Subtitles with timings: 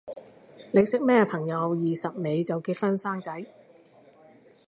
[0.71, 1.93] 你識咩朋友廿
[2.23, 3.45] 尾就結婚生仔？